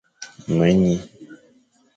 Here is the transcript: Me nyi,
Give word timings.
Me 0.57 0.67
nyi, 0.79 0.95